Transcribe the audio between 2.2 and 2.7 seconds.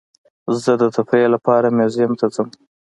ځم.